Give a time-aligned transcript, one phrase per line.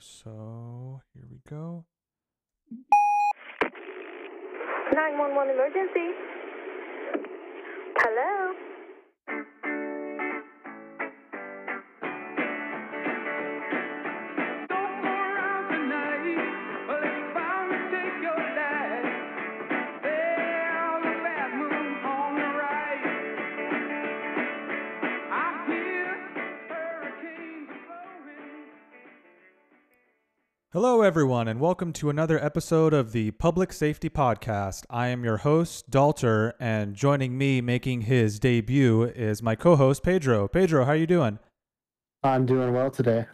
[0.00, 1.84] So here we go.
[4.94, 6.16] 911 emergency.
[7.98, 8.54] Hello?
[30.82, 34.84] Hello, everyone, and welcome to another episode of the Public Safety Podcast.
[34.88, 40.48] I am your host, Dalter, and joining me making his debut is my co-host, Pedro.
[40.48, 41.38] Pedro, how are you doing?
[42.22, 43.26] I'm doing well today.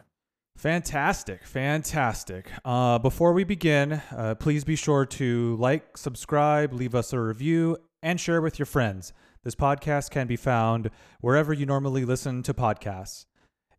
[0.57, 2.51] Fantastic, fantastic.
[2.65, 7.77] Uh, before we begin, uh, please be sure to like, subscribe, leave us a review,
[8.03, 9.13] and share with your friends.
[9.45, 10.89] This podcast can be found
[11.21, 13.25] wherever you normally listen to podcasts.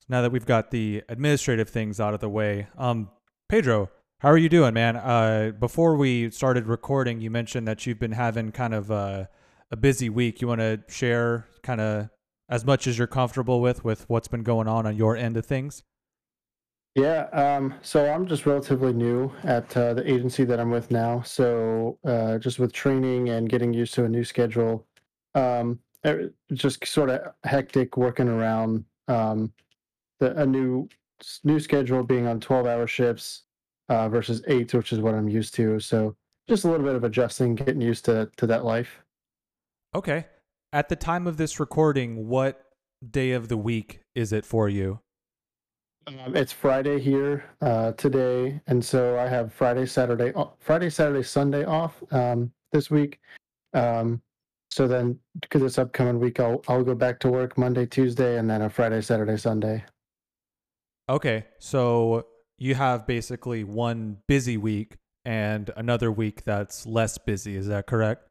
[0.00, 3.10] So now that we've got the administrative things out of the way, um,
[3.48, 3.90] Pedro,
[4.20, 4.96] how are you doing, man?
[4.96, 9.28] Uh, before we started recording, you mentioned that you've been having kind of a,
[9.70, 10.40] a busy week.
[10.40, 12.08] You want to share kind of
[12.48, 15.46] as much as you're comfortable with with what's been going on on your end of
[15.46, 15.84] things?
[16.94, 21.22] Yeah, um, so I'm just relatively new at uh, the agency that I'm with now.
[21.22, 24.86] So uh, just with training and getting used to a new schedule,
[25.34, 25.78] um,
[26.52, 29.52] just sort of hectic working around um,
[30.18, 30.88] the, a new
[31.42, 33.42] new schedule being on 12 hour shifts
[33.88, 35.80] uh, versus eight, which is what I'm used to.
[35.80, 36.16] So
[36.48, 39.02] just a little bit of adjusting, getting used to to that life.
[39.94, 40.26] Okay.
[40.72, 42.62] At the time of this recording, what
[43.08, 45.00] day of the week is it for you?
[46.08, 51.64] Um, it's Friday here uh, today, and so I have Friday, Saturday, Friday, Saturday, Sunday
[51.66, 53.20] off um, this week.
[53.74, 54.22] Um,
[54.70, 58.48] so then, because this upcoming week, I'll I'll go back to work Monday, Tuesday, and
[58.48, 59.84] then a Friday, Saturday, Sunday.
[61.10, 64.96] Okay, so you have basically one busy week
[65.26, 67.54] and another week that's less busy.
[67.54, 68.27] Is that correct?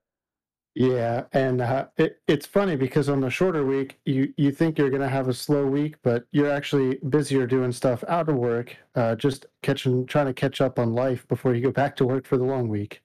[0.77, 4.91] Yeah, and uh, it, it's funny because on the shorter week, you you think you're
[4.91, 9.15] gonna have a slow week, but you're actually busier doing stuff out of work, uh,
[9.15, 12.37] just catching, trying to catch up on life before you go back to work for
[12.37, 13.01] the long week.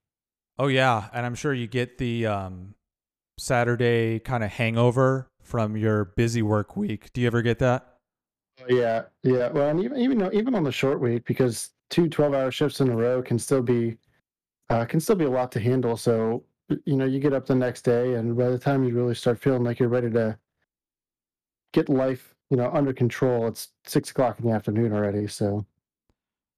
[0.58, 2.74] Oh yeah, and I'm sure you get the um,
[3.38, 7.10] Saturday kind of hangover from your busy work week.
[7.14, 8.00] Do you ever get that?
[8.60, 9.48] Oh, yeah, yeah.
[9.48, 12.90] Well, and even even even on the short week, because two 12 hour shifts in
[12.90, 13.96] a row can still be
[14.68, 15.96] uh, can still be a lot to handle.
[15.96, 16.44] So
[16.84, 19.38] you know you get up the next day and by the time you really start
[19.38, 20.38] feeling like you're ready to
[21.72, 25.64] get life you know under control it's six o'clock in the afternoon already so.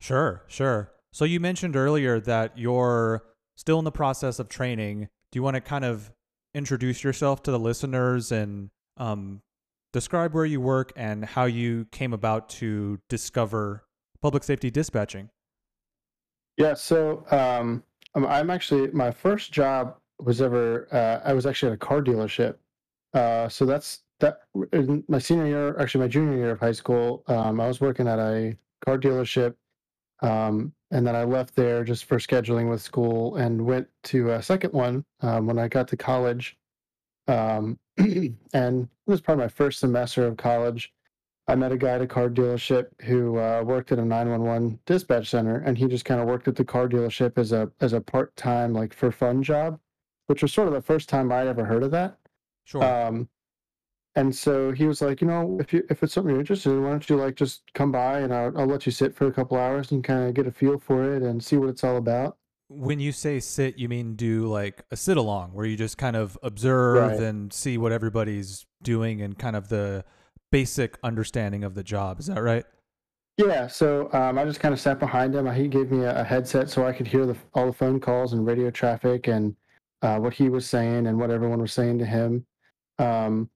[0.01, 0.91] Sure sure.
[1.13, 3.25] So you mentioned earlier that you're
[3.57, 5.09] still in the process of training.
[5.31, 6.13] Do you want to kind of
[6.55, 9.41] introduce yourself to the listeners and um,
[9.93, 13.85] describe where you work and how you came about to discover
[14.21, 15.31] public safety dispatching?
[16.57, 21.75] Yeah so um, i'm actually my first job was ever uh, I was actually at
[21.75, 22.57] a car dealership.
[23.13, 24.43] Uh, so that's that
[24.73, 27.25] in my senior year, actually my junior year of high school.
[27.27, 29.55] Um, I was working at a car dealership,
[30.23, 34.43] um, and then I left there just for scheduling with school and went to a
[34.43, 36.57] second one um, when I got to college.
[37.27, 40.93] Um, and it was probably my first semester of college.
[41.47, 45.29] I met a guy at a car dealership who uh, worked at a 911 dispatch
[45.29, 48.01] center, and he just kind of worked at the car dealership as a as a
[48.01, 49.79] part time like for fun job
[50.27, 52.19] which was sort of the first time I'd ever heard of that.
[52.65, 52.83] Sure.
[52.83, 53.29] Um,
[54.17, 56.83] and so he was like, you know, if you if it's something you're interested in,
[56.83, 59.33] why don't you like just come by and I'll, I'll let you sit for a
[59.33, 61.97] couple hours and kind of get a feel for it and see what it's all
[61.97, 62.37] about.
[62.69, 66.17] When you say sit, you mean do like a sit along where you just kind
[66.17, 67.21] of observe right.
[67.21, 70.05] and see what everybody's doing and kind of the
[70.51, 72.21] basic understanding of the job.
[72.21, 72.65] Is that right?
[73.37, 75.53] Yeah, so um, I just kind of sat behind him.
[75.53, 78.33] He gave me a, a headset so I could hear the, all the phone calls
[78.33, 79.57] and radio traffic and
[80.03, 82.47] uh, what he was saying and what everyone was saying to him.
[82.99, 83.51] Um,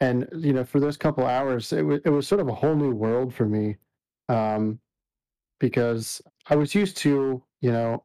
[0.00, 2.74] and you know, for those couple hours, it was it was sort of a whole
[2.74, 3.76] new world for me,
[4.28, 4.78] um,
[5.58, 8.04] because I was used to you know,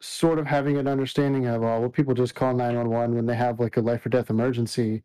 [0.00, 3.26] sort of having an understanding of uh, well, people just call nine one one when
[3.26, 5.02] they have like a life or death emergency,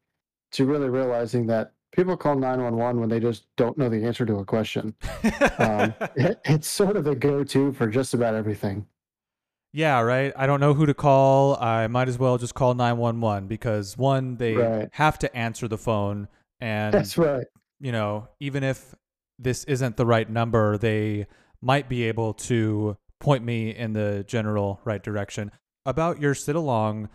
[0.51, 4.37] to really realizing that people call 911 when they just don't know the answer to
[4.37, 4.93] a question.
[5.57, 8.85] um, it, it's sort of a go-to for just about everything.
[9.71, 10.33] Yeah, right.
[10.35, 11.55] I don't know who to call.
[11.61, 14.89] I might as well just call 911 because one, they right.
[14.93, 16.27] have to answer the phone.
[16.59, 17.45] And that's right.
[17.79, 18.95] You know, even if
[19.37, 21.27] this isn't the right number, they
[21.61, 25.51] might be able to point me in the general right direction.
[25.85, 27.09] About your sit along,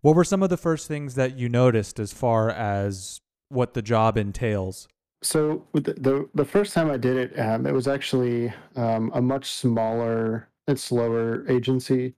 [0.00, 3.82] what were some of the first things that you noticed as far as what the
[3.82, 4.88] job entails?
[5.22, 9.22] So the the, the first time I did it, um, it was actually um, a
[9.22, 12.14] much smaller and slower agency.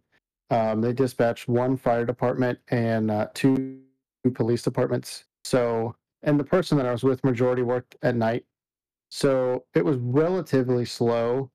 [0.51, 3.81] Um, they dispatched one fire department and uh, two
[4.35, 5.25] police departments.
[5.45, 8.45] So, and the person that I was with majority worked at night.
[9.11, 11.51] So it was relatively slow.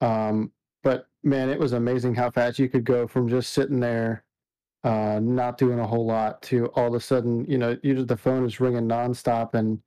[0.00, 0.52] Um,
[0.82, 4.24] but man, it was amazing how fast you could go from just sitting there,
[4.84, 8.08] uh, not doing a whole lot to all of a sudden, you know, you just,
[8.08, 9.80] the phone is ringing nonstop and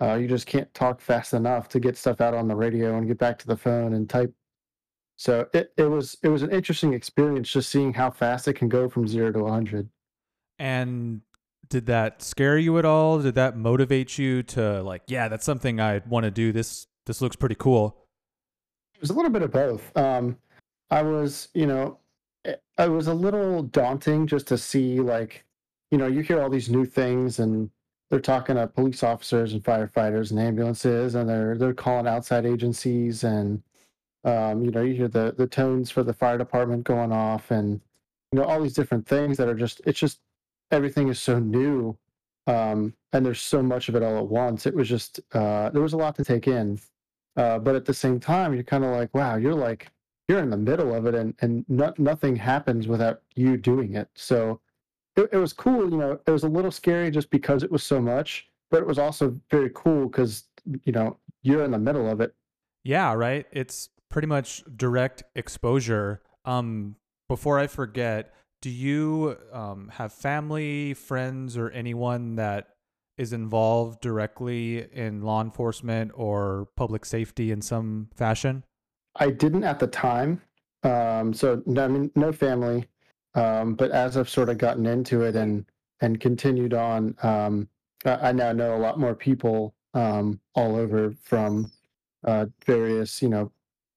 [0.00, 3.06] uh, you just can't talk fast enough to get stuff out on the radio and
[3.06, 4.32] get back to the phone and type.
[5.16, 8.68] So it, it was it was an interesting experience just seeing how fast it can
[8.68, 9.88] go from zero to 100.
[10.58, 11.22] And
[11.68, 13.20] did that scare you at all?
[13.20, 16.52] Did that motivate you to like, yeah, that's something I want to do.
[16.52, 17.96] This this looks pretty cool.
[18.94, 19.96] It was a little bit of both.
[19.96, 20.36] Um,
[20.90, 21.98] I was, you know,
[22.44, 25.44] it was a little daunting just to see like,
[25.90, 27.70] you know, you hear all these new things and
[28.10, 33.24] they're talking to police officers and firefighters and ambulances and they're they're calling outside agencies
[33.24, 33.62] and
[34.26, 37.80] um, you know you hear the the tones for the fire department going off and
[38.32, 40.20] you know all these different things that are just it's just
[40.70, 41.96] everything is so new
[42.46, 44.66] um, and there's so much of it all at once.
[44.66, 46.78] It was just uh, there was a lot to take in.
[47.36, 49.88] Uh, but at the same time you're kind of like wow you're like
[50.26, 54.08] you're in the middle of it and and no, nothing happens without you doing it.
[54.14, 54.60] So
[55.16, 57.82] it, it was cool you know it was a little scary just because it was
[57.82, 60.44] so much but it was also very cool because
[60.84, 62.34] you know you're in the middle of it.
[62.84, 63.46] Yeah right?
[63.52, 66.96] It's pretty much direct exposure um
[67.28, 68.32] before i forget
[68.62, 72.68] do you um, have family, friends, or anyone that
[73.18, 78.64] is involved directly in law enforcement or public safety in some fashion?
[79.16, 80.42] I didn't at the time.
[80.82, 82.86] Um, so no, I mean, no family.
[83.34, 85.64] Um, but as I've sort of gotten into it and
[86.00, 87.68] and continued on, um,
[88.04, 91.70] I, I, now know a lot more people um, all over from
[92.24, 93.52] uh, various, you know,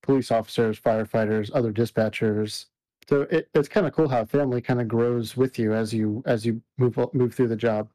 [0.09, 2.65] police officers, firefighters, other dispatchers,
[3.07, 6.23] so it, it's kind of cool how family kind of grows with you as you
[6.25, 7.89] as you move move through the job.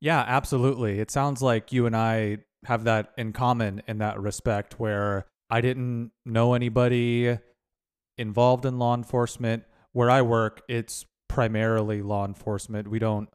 [0.00, 1.00] Yeah, absolutely.
[1.00, 5.60] It sounds like you and I have that in common in that respect where I
[5.60, 7.38] didn't know anybody
[8.18, 9.64] involved in law enforcement.
[9.92, 12.88] Where I work, it's primarily law enforcement.
[12.88, 13.28] We don't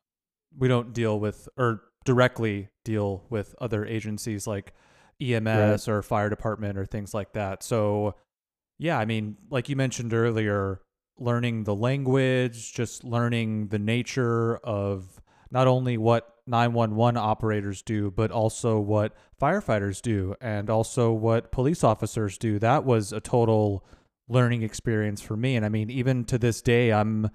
[0.58, 4.74] we don't deal with or directly deal with other agencies like
[5.22, 5.88] EMS right.
[5.88, 7.64] or fire department or things like that.
[7.64, 8.16] So
[8.78, 10.82] yeah, I mean, like you mentioned earlier,
[11.20, 15.22] learning the language, just learning the nature of
[15.52, 21.84] not only what 911 operators do, but also what firefighters do and also what police
[21.84, 22.58] officers do.
[22.58, 23.86] That was a total
[24.28, 25.56] learning experience for me.
[25.56, 27.30] And I mean, even to this day, I'm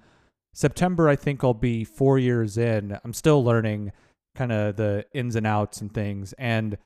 [0.53, 2.97] September, I think I'll be four years in.
[3.03, 3.91] I'm still learning
[4.35, 6.33] kind of the ins and outs and things.
[6.37, 6.77] And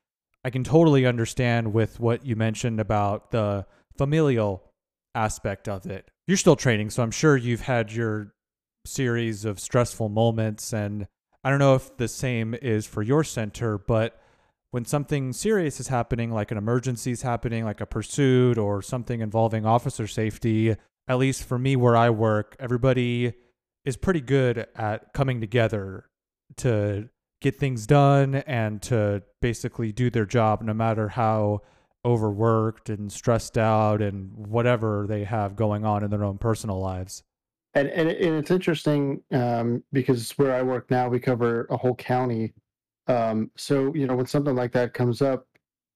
[0.43, 3.65] I can totally understand with what you mentioned about the
[3.97, 4.63] familial
[5.13, 6.09] aspect of it.
[6.27, 8.33] You're still training, so I'm sure you've had your
[8.85, 10.73] series of stressful moments.
[10.73, 11.07] And
[11.43, 14.19] I don't know if the same is for your center, but
[14.71, 19.19] when something serious is happening, like an emergency is happening, like a pursuit or something
[19.19, 20.75] involving officer safety,
[21.07, 23.33] at least for me where I work, everybody
[23.83, 26.05] is pretty good at coming together
[26.57, 27.09] to
[27.41, 31.61] get things done and to basically do their job no matter how
[32.05, 37.23] overworked and stressed out and whatever they have going on in their own personal lives.
[37.73, 41.95] And and, and it's interesting um, because where I work now, we cover a whole
[41.95, 42.53] county.
[43.07, 45.47] Um, so you know, when something like that comes up,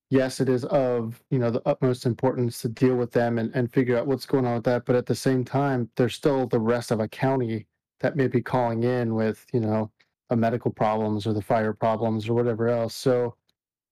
[0.10, 3.72] yes, it is of you know the utmost importance to deal with them and, and
[3.74, 4.86] figure out what's going on with that.
[4.86, 7.68] But at the same time, there's still the rest of a county
[8.00, 9.92] that may be calling in with you know
[10.30, 12.96] a medical problems or the fire problems or whatever else.
[12.96, 13.36] So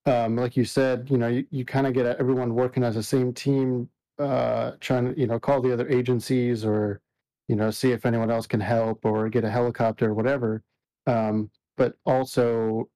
[0.06, 3.04] um, like you said, you know, you, you kind of get everyone working as a
[3.04, 7.02] same team, uh, trying to, you know, call the other agencies or,
[7.48, 10.62] you know, see if anyone else can help or get a helicopter or whatever.
[11.08, 12.90] Um, but also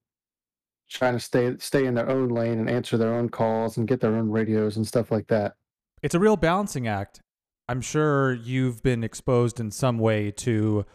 [0.89, 3.99] trying to stay stay in their own lane and answer their own calls and get
[3.99, 5.55] their own radios and stuff like that.
[6.01, 7.21] It's a real balancing act.
[7.69, 10.85] I'm sure you've been exposed in some way to,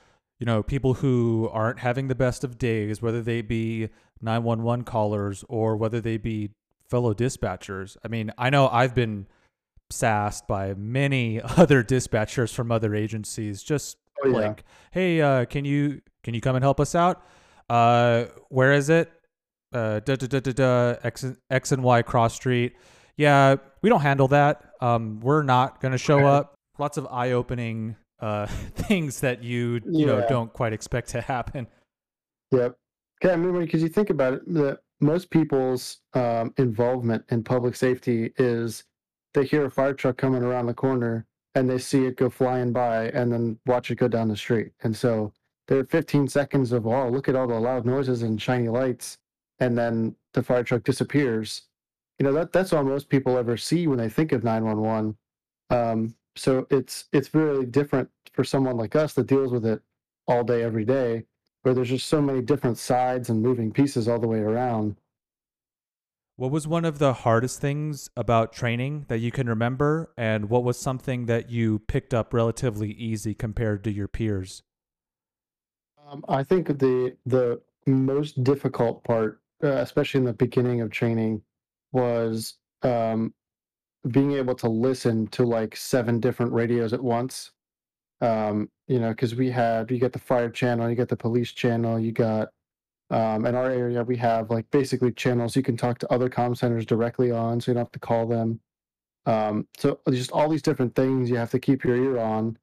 [0.43, 3.89] you know, people who aren't having the best of days, whether they be
[4.21, 6.51] 911 callers or whether they be
[6.91, 7.97] fellow dispatchers.
[8.05, 9.29] I mean, I know I've been
[9.91, 14.49] sassed by many other dispatchers from other agencies just oh, yeah.
[14.49, 17.25] like, "Hey, uh, can you can you come and help us out?
[17.71, 19.13] Uh, where is it?
[19.73, 22.73] Uh, da, da, da, da, da, X, X and Y cross street.
[23.17, 24.73] Yeah, we don't handle that.
[24.81, 26.57] Um, we're not going to show up.
[26.81, 31.67] Lots of eye opening uh, things that you you know don't quite expect to happen.
[32.53, 32.77] Yep.
[33.23, 37.77] Okay, I mean, because you think about it, the most people's um, involvement in public
[37.77, 38.85] safety is
[39.35, 42.73] they hear a fire truck coming around the corner and they see it go flying
[42.73, 44.73] by and then watch it go down the street.
[44.83, 45.33] And so
[45.69, 49.19] there are 15 seconds of, oh, look at all the loud noises and shiny lights,
[49.61, 51.63] and then the fire truck disappears.
[52.19, 55.17] You know, that that's all most people ever see when they think of 911.
[55.71, 59.83] Um, so it's it's really different for someone like us that deals with it
[60.27, 61.25] all day, every day
[61.63, 64.97] where there's just so many different sides and moving pieces all the way around.
[66.37, 70.65] What was one of the hardest things about training that you can remember, and what
[70.65, 74.63] was something that you picked up relatively easy compared to your peers?
[76.05, 81.43] Um, I think the the most difficult part, uh, especially in the beginning of training,
[81.93, 83.35] was um,
[84.11, 87.53] being able to listen to like seven different radios at once.
[88.21, 91.53] Um, you know, because we had you got the fire channel, you got the police
[91.53, 92.49] channel, you got
[93.11, 96.57] um, in our area we have like basically channels you can talk to other comm
[96.57, 98.61] centers directly on, so you don't have to call them.
[99.27, 102.59] Um, so just all these different things you have to keep your ear on,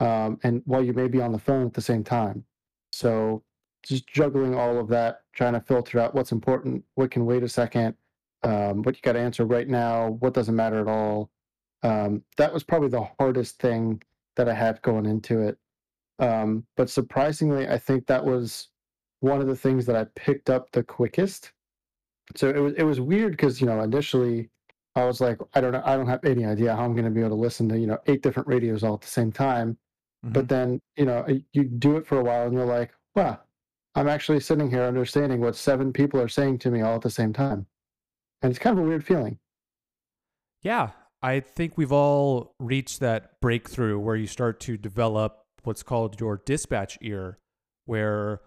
[0.00, 2.44] um, and while you may be on the phone at the same time.
[2.92, 3.42] So
[3.82, 7.48] just juggling all of that, trying to filter out what's important, what can wait a
[7.48, 7.94] second,
[8.42, 11.30] um, what you got to answer right now, what doesn't matter at all.
[11.82, 14.02] Um, that was probably the hardest thing
[14.36, 15.58] that I had going into it.
[16.18, 18.68] Um, but surprisingly, I think that was
[19.20, 21.52] one of the things that I picked up the quickest.
[22.36, 24.48] So it was it was weird because you know initially
[24.94, 27.10] I was like I don't know I don't have any idea how I'm going to
[27.10, 29.76] be able to listen to you know eight different radios all at the same time.
[30.22, 33.40] But then, you know, you do it for a while and you're like, wow,
[33.94, 37.10] I'm actually sitting here understanding what seven people are saying to me all at the
[37.10, 37.66] same time.
[38.42, 39.38] And it's kind of a weird feeling.
[40.62, 40.90] Yeah,
[41.22, 46.42] I think we've all reached that breakthrough where you start to develop what's called your
[46.44, 47.38] dispatch ear,
[47.84, 48.40] where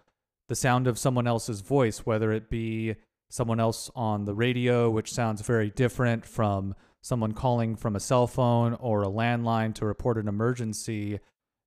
[0.48, 2.96] the sound of someone else's voice, whether it be
[3.30, 8.26] someone else on the radio, which sounds very different from someone calling from a cell
[8.26, 11.18] phone or a landline to report an emergency,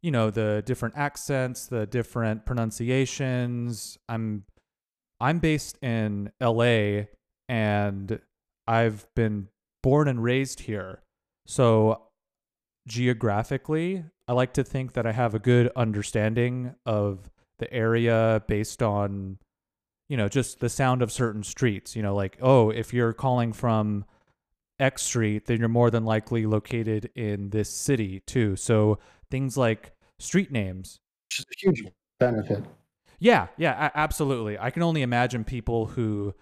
[0.02, 3.98] you know, the different accents, the different pronunciations.
[4.08, 4.44] I'm
[5.20, 7.06] I'm based in LA
[7.50, 8.20] and
[8.68, 9.50] I've been
[9.84, 11.02] born and raised here.
[11.46, 12.04] So
[12.88, 18.82] geographically, I like to think that I have a good understanding of the area based
[18.82, 19.38] on
[20.08, 23.52] you know just the sound of certain streets you know like oh if you're calling
[23.52, 24.06] from
[24.80, 28.98] x street then you're more than likely located in this city too so
[29.30, 32.64] things like street names Which is a huge benefit.
[33.20, 34.58] yeah, yeah, absolutely.
[34.58, 36.34] I can only imagine people who,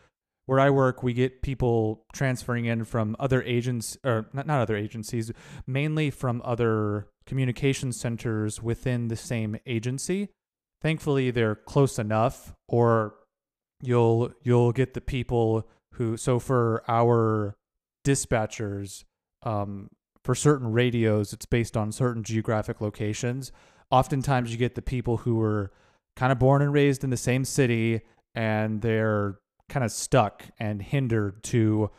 [0.47, 4.75] where I work, we get people transferring in from other agents, or not, not other
[4.75, 5.31] agencies,
[5.67, 10.29] mainly from other communication centers within the same agency.
[10.81, 13.15] Thankfully, they're close enough, or
[13.81, 16.17] you'll you'll get the people who.
[16.17, 17.55] So for our
[18.05, 19.03] dispatchers,
[19.43, 19.89] um,
[20.23, 23.51] for certain radios, it's based on certain geographic locations.
[23.91, 25.71] Oftentimes, you get the people who were
[26.15, 28.01] kind of born and raised in the same city
[28.33, 31.91] and they're kind of stuck and hindered to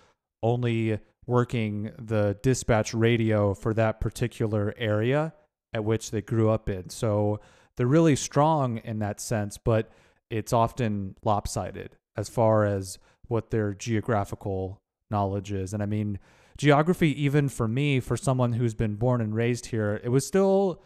[0.43, 5.35] only working the dispatch radio for that particular area
[5.75, 6.89] at which they grew up in.
[6.89, 7.41] So
[7.77, 9.91] they're really strong in that sense, but
[10.31, 12.99] it's often lopsided as far as
[13.29, 15.75] what their geographical knowledge is.
[15.75, 16.19] And I mean,
[16.57, 20.83] geography, even for me, for someone who's been born and raised here, it was still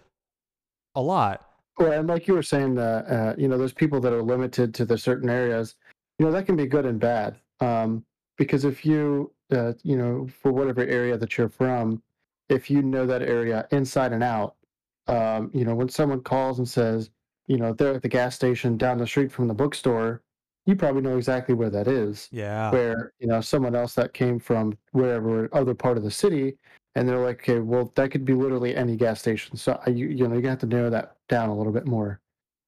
[0.94, 1.48] a lot.
[1.78, 4.74] Well, and like you were saying, uh, uh, you know, there's people that are limited
[4.74, 5.76] to the certain areas.
[6.19, 7.37] You know, that can be good and bad.
[7.61, 8.04] Um,
[8.38, 12.02] because if you, uh, you know, for whatever area that you're from,
[12.49, 14.57] if you know that area inside and out,
[15.07, 17.11] um, you know, when someone calls and says,
[17.47, 20.23] you know, they're at the gas station down the street from the bookstore,
[20.66, 22.28] you probably know exactly where that is.
[22.31, 22.71] Yeah.
[22.71, 26.57] Where you know someone else that came from wherever other part of the city,
[26.95, 29.57] and they're like, okay, well, that could be literally any gas station.
[29.57, 32.21] So I, you, you know, you have to narrow that down a little bit more.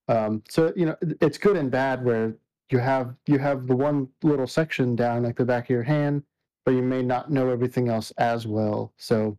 [0.07, 2.35] Um, so you know, it's good and bad where
[2.71, 6.23] you have you have the one little section down like the back of your hand,
[6.65, 8.93] but you may not know everything else as well.
[8.97, 9.37] So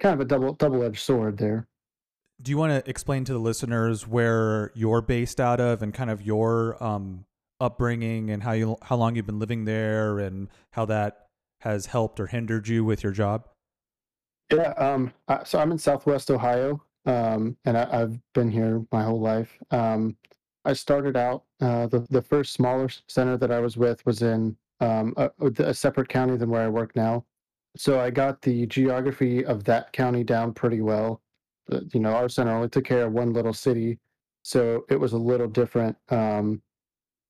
[0.00, 1.68] kind of a double double edged sword there.
[2.42, 6.10] Do you want to explain to the listeners where you're based out of and kind
[6.10, 7.26] of your um,
[7.60, 11.28] upbringing and how you how long you've been living there and how that
[11.60, 13.48] has helped or hindered you with your job?
[14.52, 14.72] Yeah.
[14.72, 15.12] Um.
[15.44, 16.82] So I'm in Southwest Ohio.
[17.06, 17.56] Um.
[17.64, 19.56] And I, I've been here my whole life.
[19.70, 20.16] Um.
[20.64, 21.44] I started out.
[21.64, 21.86] Uh.
[21.92, 24.40] The the first smaller center that I was with was in
[24.80, 25.30] um a,
[25.72, 27.14] a separate county than where I work now.
[27.76, 31.10] so I got the geography of that county down pretty well.
[31.72, 33.98] Uh, You know, our center only took care of one little city,
[34.42, 34.60] so
[34.94, 36.46] it was a little different um,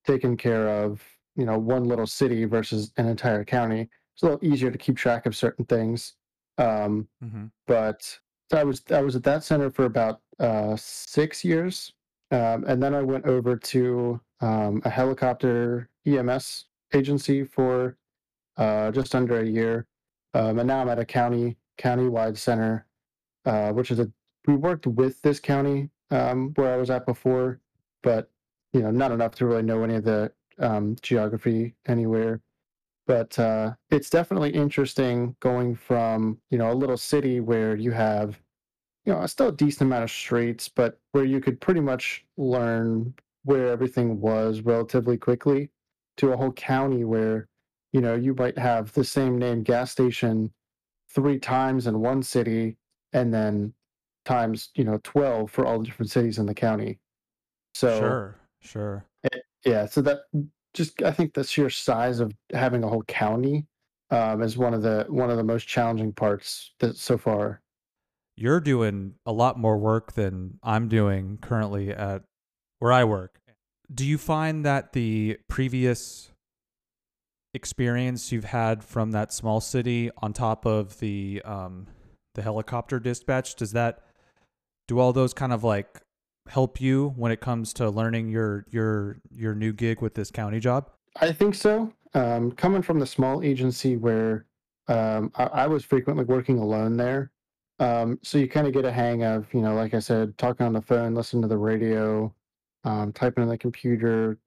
[0.06, 1.02] taking care of
[1.36, 3.82] you know one little city versus an entire county.
[4.14, 6.14] It's a little easier to keep track of certain things.
[6.58, 8.00] Um, hmm but
[8.52, 11.92] I was I was at that center for about uh, six years,
[12.34, 17.96] um, and then I went over to um, a helicopter EMS agency for
[18.56, 19.86] uh, just under a year,
[20.34, 22.86] um, and now I'm at a county county-wide center,
[23.44, 24.10] uh, which is a
[24.48, 27.60] we worked with this county um, where I was at before,
[28.02, 28.30] but
[28.72, 32.40] you know not enough to really know any of the um, geography anywhere.
[33.06, 38.40] But uh, it's definitely interesting going from you know a little city where you have
[39.04, 43.14] you know still a decent amount of streets but where you could pretty much learn
[43.44, 45.70] where everything was relatively quickly
[46.16, 47.48] to a whole county where
[47.92, 50.52] you know you might have the same name gas station
[51.10, 52.76] three times in one city
[53.12, 53.72] and then
[54.24, 56.98] times you know 12 for all the different cities in the county
[57.74, 59.04] so Sure, sure.
[59.64, 60.20] yeah, so that
[60.74, 63.66] just I think the sheer size of having a whole county
[64.10, 67.60] um, is one of the one of the most challenging parts that so far.
[68.36, 72.22] You're doing a lot more work than I'm doing currently at
[72.78, 73.40] where I work.
[73.92, 76.30] Do you find that the previous
[77.54, 81.86] experience you've had from that small city on top of the um,
[82.34, 84.00] the helicopter dispatch does that
[84.88, 86.00] do all those kind of like
[86.48, 90.60] help you when it comes to learning your your your new gig with this county
[90.60, 90.90] job?
[91.20, 91.92] I think so.
[92.14, 94.46] Um, coming from the small agency where
[94.88, 97.30] um, I, I was frequently working alone there,
[97.78, 100.66] um, so you kind of get a hang of you know, like I said, talking
[100.66, 102.32] on the phone, listening to the radio,
[102.84, 104.38] um, typing on the computer,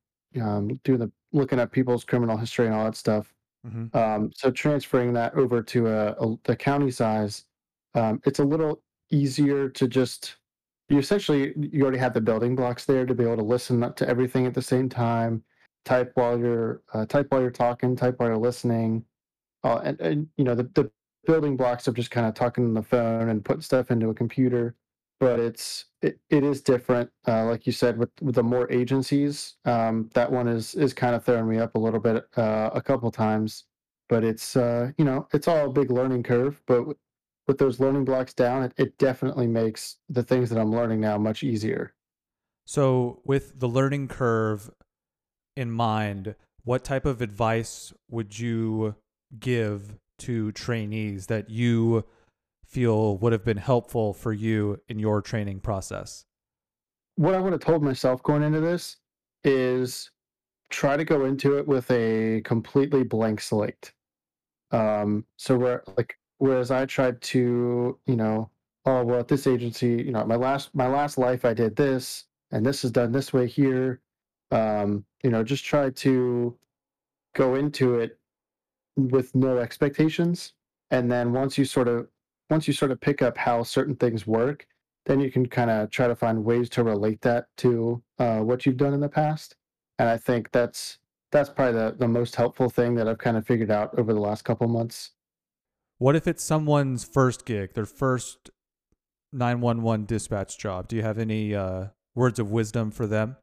[0.41, 3.33] um, doing the looking at people's criminal history and all that stuff.
[3.65, 3.97] Mm-hmm.
[3.97, 7.45] Um, so transferring that over to a, a the county size,
[7.95, 8.81] um, it's a little
[9.11, 10.37] easier to just
[10.89, 14.07] you essentially you already have the building blocks there to be able to listen to
[14.07, 15.43] everything at the same time,
[15.83, 19.03] type while you're uh, type while you're talking, type while you're listening,
[19.63, 20.89] uh, and, and you know the, the
[21.27, 24.15] building blocks of just kind of talking on the phone and putting stuff into a
[24.15, 24.75] computer.
[25.19, 29.55] But it's it, it is different, uh, like you said, with, with the more agencies.
[29.65, 32.81] Um, that one is is kind of throwing me up a little bit uh, a
[32.81, 33.65] couple times
[34.09, 36.97] but it's uh, you know it's all a big learning curve but with,
[37.47, 41.17] with those learning blocks down it, it definitely makes the things that i'm learning now
[41.17, 41.93] much easier
[42.65, 44.69] So, with the learning curve
[45.55, 48.95] in mind, what type of advice would you
[49.39, 52.05] give to trainees that you
[52.65, 56.25] feel would have been helpful for you in your training process?
[57.17, 58.97] what i would have told myself going into this
[59.43, 60.11] is
[60.69, 63.91] try to go into it with a completely blank slate
[64.71, 68.49] um so where like whereas i tried to you know
[68.85, 72.25] oh well at this agency you know my last my last life i did this
[72.51, 74.01] and this is done this way here
[74.51, 76.55] um you know just try to
[77.35, 78.19] go into it
[78.97, 80.53] with no expectations
[80.91, 82.07] and then once you sort of
[82.49, 84.65] once you sort of pick up how certain things work
[85.05, 88.65] then you can kind of try to find ways to relate that to uh, what
[88.65, 89.55] you've done in the past
[89.99, 90.97] and i think that's
[91.31, 94.19] that's probably the, the most helpful thing that i've kind of figured out over the
[94.19, 95.11] last couple months
[95.99, 98.51] What if it's someone's first gig, their first
[99.33, 100.87] 911 dispatch job?
[100.87, 103.35] Do you have any uh, words of wisdom for them?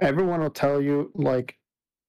[0.00, 1.56] everyone will tell you like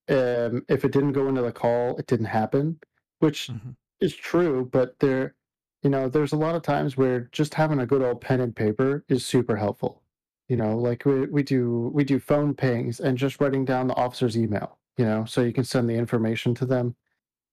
[0.10, 2.80] um, if it didn't go into the call it didn't happen
[3.20, 3.76] which Mhm.
[4.00, 5.36] is true but there
[5.82, 8.56] you know there's a lot of times where just having a good old pen and
[8.56, 10.02] paper is super helpful
[10.50, 13.96] you know like we, we do we do phone pings and just writing down the
[13.96, 16.96] officer's email you know so you can send the information to them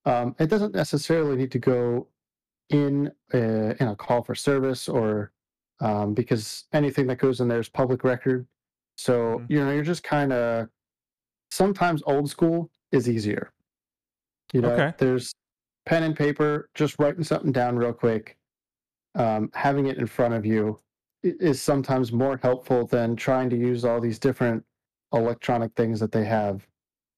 [0.07, 2.09] um, it doesn't necessarily need to go
[2.71, 5.33] in a, in a call for service or
[5.81, 8.47] um, because anything that goes in there is public record
[8.97, 9.47] so Mhm.
[9.51, 10.69] you know you're just kind of
[11.51, 13.53] sometimes old school is easier
[14.53, 14.93] you know Okay.
[14.99, 15.33] there's
[15.87, 18.37] pen and paper just writing something down real quick
[19.17, 20.79] um, having it in front of you
[21.23, 24.65] is sometimes more helpful than trying to use all these different
[25.13, 26.67] electronic things that they have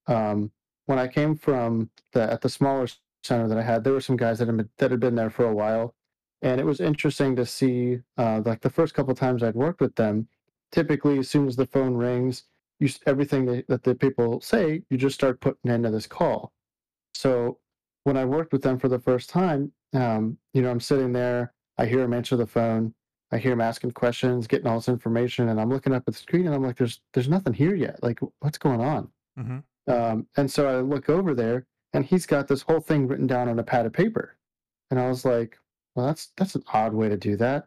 [0.06, 0.50] um,
[0.86, 2.88] when i came from the at the smaller
[3.22, 5.30] center that i had there were some guys that had been, that had been there
[5.30, 5.94] for a while
[6.40, 9.94] and it was interesting to see uh, like the first couple times i'd worked with
[9.94, 10.26] them
[10.72, 12.44] typically as soon as the phone rings
[12.82, 16.52] you everything that, that the people say you just start putting into this call
[17.14, 17.58] so
[18.04, 21.52] when I worked with them for the first time, um, you know, I'm sitting there,
[21.78, 22.94] I hear him answer the phone,
[23.30, 26.20] I hear him asking questions, getting all this information, and I'm looking up at the
[26.20, 28.02] screen and I'm like, there's there's nothing here yet.
[28.02, 29.08] Like, what's going on?
[29.38, 29.92] Mm-hmm.
[29.92, 33.48] Um, and so I look over there and he's got this whole thing written down
[33.48, 34.36] on a pad of paper.
[34.90, 35.58] And I was like,
[35.94, 37.66] well, that's that's an odd way to do that.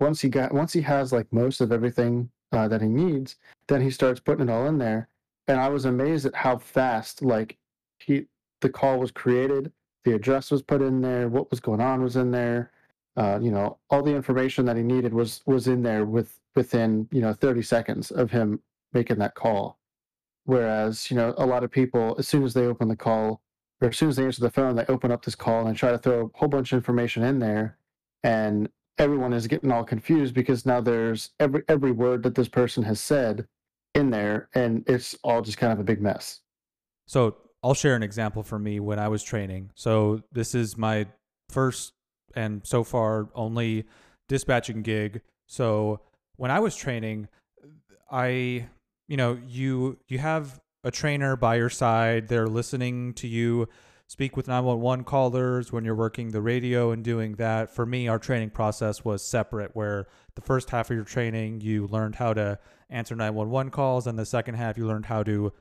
[0.00, 3.36] Once he got once he has like most of everything uh, that he needs,
[3.68, 5.08] then he starts putting it all in there.
[5.48, 7.56] And I was amazed at how fast like
[7.98, 8.26] he
[8.60, 9.72] the call was created,
[10.04, 12.72] the address was put in there, what was going on was in there.
[13.16, 17.08] Uh, you know, all the information that he needed was was in there with within
[17.10, 18.60] you know 30 seconds of him
[18.92, 19.78] making that call.
[20.44, 23.42] Whereas you know a lot of people, as soon as they open the call
[23.80, 25.90] or as soon as they answer the phone, they open up this call and try
[25.90, 27.78] to throw a whole bunch of information in there,
[28.22, 32.82] and everyone is getting all confused because now there's every every word that this person
[32.82, 33.46] has said
[33.94, 36.40] in there, and it's all just kind of a big mess.
[37.06, 39.70] So I'll share an example for me when I was training.
[39.74, 41.06] So this is my
[41.48, 41.92] first
[42.34, 43.84] and so far only
[44.28, 45.22] dispatching gig.
[45.46, 46.00] So
[46.36, 47.28] when I was training,
[48.10, 48.68] I
[49.08, 52.28] you know, you you have a trainer by your side.
[52.28, 53.68] They're listening to you
[54.08, 57.70] speak with 911 callers when you're working the radio and doing that.
[57.70, 61.86] For me, our training process was separate, where the first half of your training, you
[61.86, 65.52] learned how to answer 911 calls, and the second half, you learned how to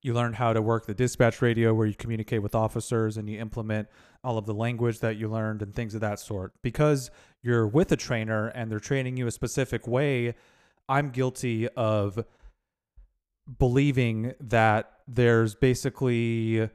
[0.00, 3.40] you learned how to work the dispatch radio where you communicate with officers and you
[3.40, 3.88] implement
[4.22, 6.52] all of the language that you learned and things of that sort.
[6.62, 7.10] Because
[7.42, 10.34] you're with a trainer and they're training you a specific way,
[10.88, 12.24] I'm guilty of
[13.58, 16.70] believing that there's basically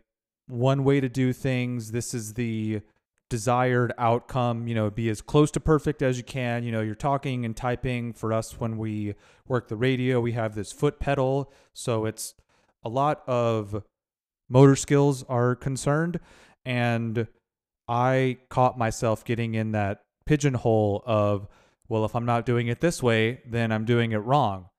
[0.48, 1.92] one way to do things.
[1.92, 2.82] This is the
[3.30, 6.64] desired outcome, you know, be as close to perfect as you can.
[6.64, 8.14] You know, you're talking and typing.
[8.14, 9.16] For us, when we
[9.48, 11.52] work the radio, we have this foot pedal.
[11.74, 12.36] So it's
[12.84, 13.84] a lot of
[14.50, 16.20] motor skills are concerned.
[16.66, 17.28] And
[17.88, 21.48] I caught myself getting in that pigeonhole of,
[21.90, 24.70] well, if I'm not doing it this way, then I'm doing it wrong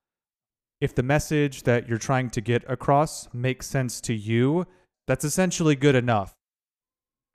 [0.85, 4.66] if the message that you're trying to get across makes sense to you,
[5.06, 6.36] that's essentially good enough.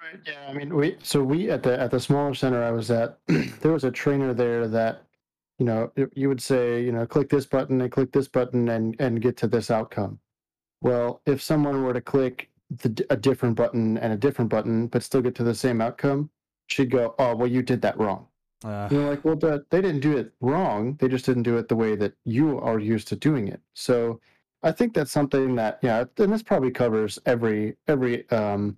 [0.01, 0.19] Right.
[0.25, 0.47] Yeah.
[0.47, 3.71] I mean, we so we at the at the smaller center I was at, there
[3.71, 5.03] was a trainer there that,
[5.57, 8.95] you know, you would say, you know, click this button and click this button and
[8.99, 10.19] and get to this outcome.
[10.81, 15.03] Well, if someone were to click the, a different button and a different button but
[15.03, 16.29] still get to the same outcome,
[16.67, 18.27] she'd go, "Oh, well, you did that wrong."
[18.63, 20.97] Uh, You're like, well, the, they didn't do it wrong.
[20.99, 23.61] They just didn't do it the way that you are used to doing it.
[23.73, 24.19] So
[24.61, 28.77] I think that's something that, yeah, and this probably covers every every um,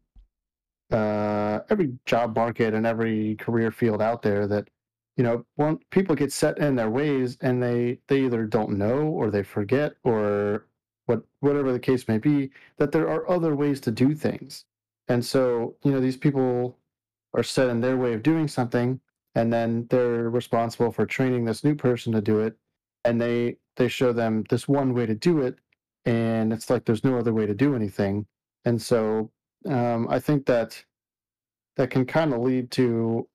[0.91, 4.47] uh, every job market and every career field out there.
[4.47, 4.69] That
[5.17, 9.07] you know, one people get set in their ways, and they they either don't know
[9.07, 10.67] or they forget or
[11.07, 12.51] what whatever the case may be.
[12.77, 14.65] That there are other ways to do things,
[15.07, 16.77] and so you know, these people
[17.33, 18.99] are set in their way of doing something
[19.35, 22.55] and then they're responsible for training this new person to do it
[23.05, 25.57] and they they show them this one way to do it
[26.05, 28.25] and it's like there's no other way to do anything.
[28.65, 29.31] And so
[29.67, 30.83] um, i think that
[31.77, 33.27] that can kind of lead to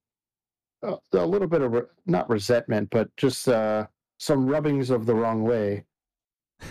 [0.82, 3.86] a, a, little bit of re- not resentment but just uh,
[4.18, 5.84] some rubbings of the wrong way.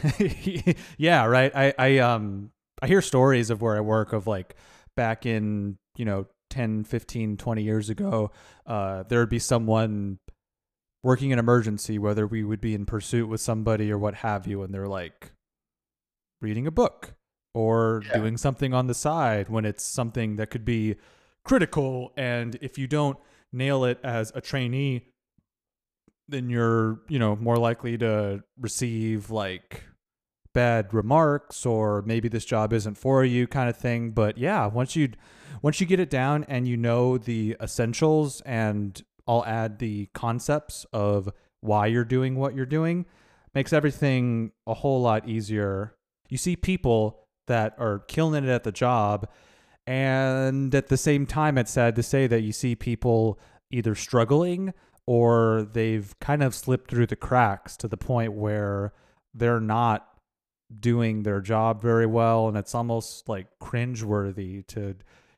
[0.97, 4.55] Yeah right i i um i hear stories of where i work of like
[4.95, 8.31] back in you know 10, 15, 20 years ago,
[8.65, 10.19] uh, there would be someone
[11.03, 14.63] working an emergency, whether we would be in pursuit with somebody or what have you,
[14.63, 15.33] and they're like
[16.41, 17.13] reading a book
[17.53, 18.17] or yeah.
[18.17, 20.95] doing something on the side when it's something that could be
[21.43, 22.11] critical.
[22.17, 23.17] And if you don't
[23.53, 25.07] nail it as a trainee,
[26.27, 29.83] then you're, you know, more likely to receive like
[30.53, 34.11] bad remarks or maybe this job isn't for you kind of thing.
[34.11, 35.09] But yeah, once you
[35.61, 40.85] once you get it down and you know the essentials and I'll add the concepts
[40.93, 41.29] of
[41.61, 43.05] why you're doing what you're doing,
[43.53, 45.95] makes everything a whole lot easier.
[46.35, 49.29] You see people that are killing it at the job,
[49.87, 53.39] and at the same time, it's sad to say that you see people
[53.71, 54.73] either struggling
[55.07, 58.91] or they've kind of slipped through the cracks to the point where
[59.33, 60.09] they're not
[60.77, 64.93] doing their job very well and it's almost like cringeworthy to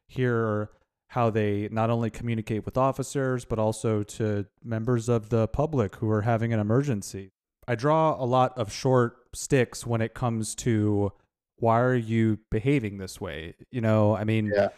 [0.07, 0.71] hear
[1.09, 6.09] how they not only communicate with officers, but also to members of the public who
[6.09, 7.33] are having an emergency.
[7.67, 11.11] I draw a lot of short sticks when it comes to
[11.57, 13.55] why are you behaving this way?
[13.71, 14.69] You know, I mean, yeah.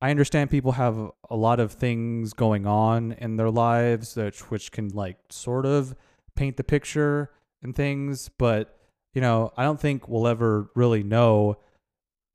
[0.00, 4.72] I understand people have a lot of things going on in their lives that which
[4.72, 5.94] can like sort of
[6.34, 7.30] paint the picture
[7.62, 8.78] and things, but
[9.14, 11.58] you know, I don't think we'll ever really know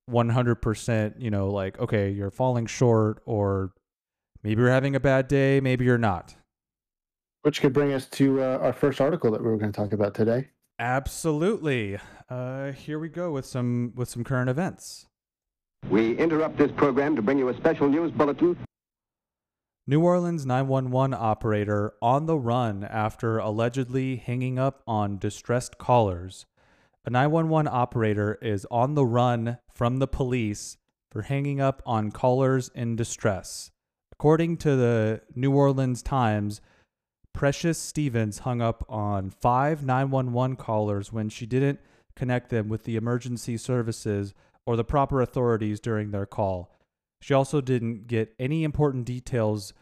[0.10, 3.74] 100%, you know, like, okay, you're falling short, or
[4.44, 6.36] maybe you're having a bad day, maybe you're not.
[7.48, 9.94] Which could bring us to uh, our first article that we were going to talk
[9.94, 10.50] about today.
[10.80, 11.98] Absolutely.
[12.30, 15.06] Uh, here we go with some with some current events.
[15.90, 18.58] We interrupt this program to bring you a special news bulletin.
[19.88, 26.46] New Orleans 911 operator on the run after allegedly hanging up on distressed callers.
[27.06, 30.76] A 911 operator is on the run from the police
[31.10, 33.72] for hanging up on callers in distress.
[34.12, 36.60] According to the New Orleans Times,
[37.38, 41.80] Precious Stevens hung up on five 911 callers when she didn't
[42.16, 44.34] connect them with the emergency services
[44.66, 46.72] or the proper authorities during their call.
[47.22, 49.74] She also didn't get any important details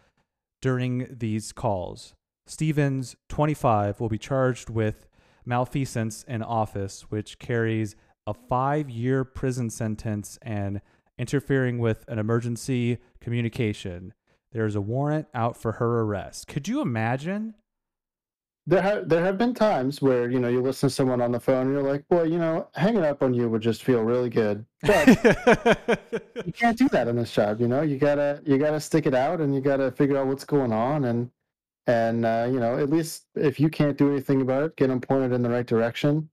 [0.62, 2.14] during these calls.
[2.46, 5.08] Stevens, 25, will be charged with
[5.46, 7.96] malfeasance in office, which carries
[8.28, 10.82] a five year prison sentence and
[11.18, 14.14] interfering with an emergency communication.
[14.56, 16.48] There's a warrant out for her arrest.
[16.48, 17.56] Could you imagine?
[18.66, 21.42] There have there have been times where you know you listen to someone on the
[21.42, 24.30] phone and you're like, boy, you know, hanging up on you would just feel really
[24.30, 24.66] good.
[24.82, 25.08] But
[26.46, 27.60] you can't do that in this job.
[27.60, 30.46] You know, you gotta you gotta stick it out and you gotta figure out what's
[30.46, 31.30] going on and
[31.88, 35.02] and uh, you know at least if you can't do anything about it, get them
[35.02, 36.30] pointed in the right direction.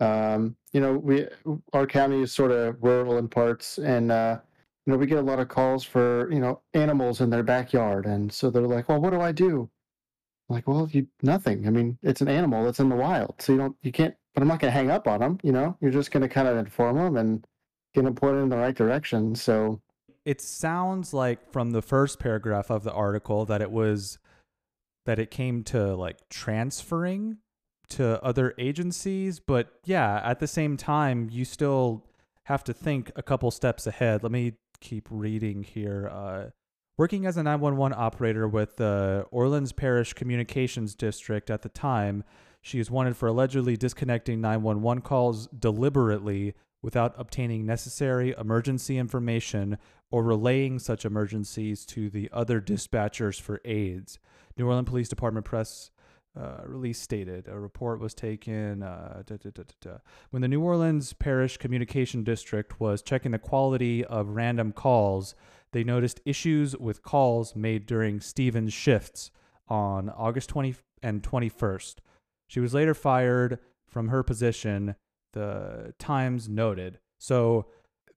[0.00, 1.26] Um, you know, we
[1.74, 4.38] our county is sort of rural in parts, and uh,
[4.88, 8.06] you know we get a lot of calls for you know animals in their backyard,
[8.06, 9.70] and so they're like, well, what do I do?
[10.48, 11.66] like, well, you nothing.
[11.66, 14.14] I mean, it's an animal that's in the wild, so you don't, you can't.
[14.34, 15.38] But I'm not going to hang up on them.
[15.42, 17.44] You know, you're just going to kind of inform them and
[17.94, 19.34] get them pointed in the right direction.
[19.34, 19.80] So
[20.24, 24.18] it sounds like from the first paragraph of the article that it was
[25.06, 27.38] that it came to like transferring
[27.90, 32.04] to other agencies, but yeah, at the same time, you still
[32.44, 34.22] have to think a couple steps ahead.
[34.22, 36.08] Let me keep reading here.
[36.12, 36.50] Uh,
[36.98, 42.24] Working as a 911 operator with the Orleans Parish Communications District at the time,
[42.60, 49.78] she is wanted for allegedly disconnecting 911 calls deliberately without obtaining necessary emergency information
[50.10, 54.18] or relaying such emergencies to the other dispatchers for aids.
[54.56, 55.92] New Orleans Police Department press
[56.36, 59.90] uh, release stated a report was taken uh, da, da, da,
[60.30, 65.34] when the New Orleans Parish Communication District was checking the quality of random calls
[65.72, 69.30] they noticed issues with calls made during Stevens' shifts
[69.68, 71.96] on August 20 and 21st.
[72.46, 74.96] She was later fired from her position,
[75.34, 76.98] the Times noted.
[77.18, 77.66] So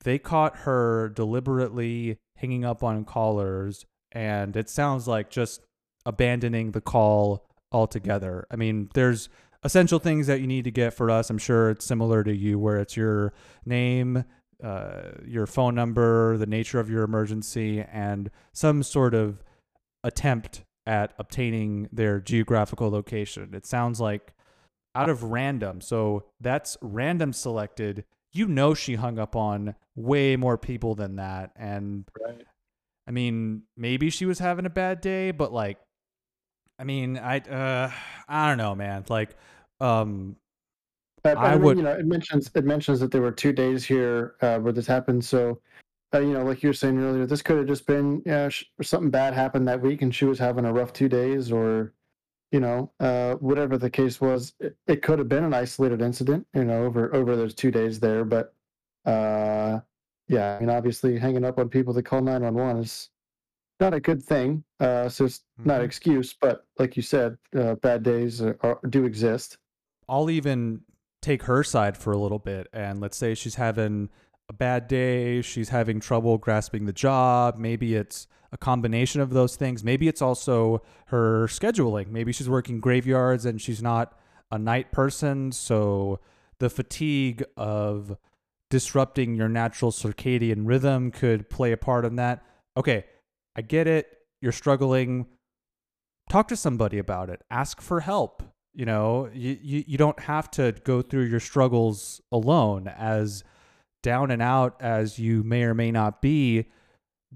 [0.04, 5.62] they caught her deliberately hanging up on callers, and it sounds like just
[6.06, 8.46] abandoning the call altogether.
[8.52, 9.30] I mean, there's
[9.64, 11.30] essential things that you need to get for us.
[11.30, 13.34] I'm sure it's similar to you, where it's your
[13.66, 14.26] name,
[14.64, 19.44] uh, your phone number, the nature of your emergency, and some sort of
[20.04, 23.54] attempt at obtaining their geographical location.
[23.54, 24.34] It sounds like
[24.96, 25.80] out of random.
[25.82, 28.04] So that's random selected.
[28.34, 31.52] You know, she hung up on way more people than that.
[31.56, 32.46] And right.
[33.08, 35.78] I mean, maybe she was having a bad day, but like,
[36.82, 37.92] I mean, I, uh,
[38.28, 39.06] I don't know, man.
[39.08, 39.36] Like,
[39.80, 40.36] um,
[41.24, 43.86] I, I, mean, would, you know, it mentions it mentions that there were two days
[43.86, 45.24] here uh, where this happened.
[45.24, 45.62] So,
[46.12, 48.66] uh, you know, like you were saying earlier, this could have just been, yeah, sh-
[48.82, 51.94] something bad happened that week, and she was having a rough two days, or,
[52.52, 54.54] you know, uh, whatever the case was.
[54.60, 58.00] It, it, could have been an isolated incident, you know, over over those two days
[58.00, 58.26] there.
[58.26, 58.56] But,
[59.06, 59.82] uh,
[60.28, 63.12] yeah, I mean, obviously, hanging up on people that call nine one one is
[63.82, 64.64] not a good thing.
[64.80, 65.68] Uh, so it's mm-hmm.
[65.68, 69.58] not an excuse, but like you said, uh, bad days are, are, do exist.
[70.08, 70.82] I'll even
[71.22, 74.10] take her side for a little bit and let's say she's having
[74.50, 79.56] a bad day, she's having trouble grasping the job, maybe it's a combination of those
[79.56, 79.84] things.
[79.84, 82.08] Maybe it's also her scheduling.
[82.08, 84.18] Maybe she's working graveyards and she's not
[84.52, 86.20] a night person, so
[86.60, 88.18] the fatigue of
[88.70, 92.44] disrupting your natural circadian rhythm could play a part in that.
[92.76, 93.06] Okay,
[93.56, 94.08] I get it.
[94.42, 95.28] You're struggling.
[96.30, 97.42] Talk to somebody about it.
[97.52, 102.22] Ask for help you know you, you, you don't have to go through your struggles
[102.32, 103.44] alone as
[104.04, 106.66] down and out as you may or may not be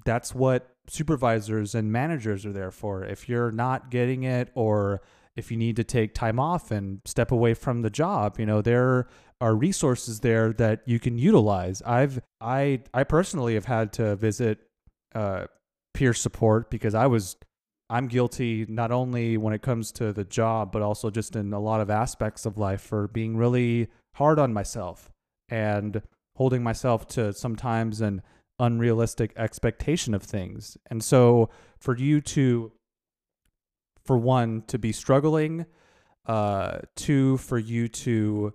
[0.05, 5.01] that's what supervisors and managers are there for if you're not getting it or
[5.35, 8.61] if you need to take time off and step away from the job you know
[8.61, 9.07] there
[9.41, 14.59] are resources there that you can utilize i've i i personally have had to visit
[15.13, 15.45] uh,
[15.95, 17.37] peer support because i was
[17.89, 21.59] I'm guilty not only when it comes to the job, but also just in a
[21.59, 25.11] lot of aspects of life for being really hard on myself
[25.49, 26.01] and
[26.35, 28.23] holding myself to sometimes an
[28.59, 30.77] unrealistic expectation of things.
[30.89, 32.71] And so for you to,
[34.03, 35.67] for one, to be struggling,
[36.25, 38.53] uh, two, for you to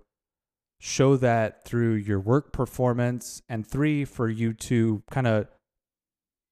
[0.79, 5.47] show that through your work performance, and three, for you to kind of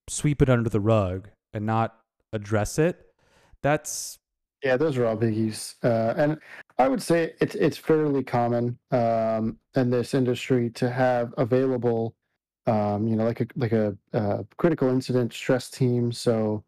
[0.09, 1.99] sweep it under the rug and not
[2.33, 3.13] address it.
[3.61, 4.19] That's
[4.63, 6.37] yeah, those are all biggies, uh, and
[6.77, 12.13] I would say it's it's fairly common um, in this industry to have available,
[12.67, 16.11] um, you know, like a like a uh, critical incident stress team.
[16.11, 16.63] So,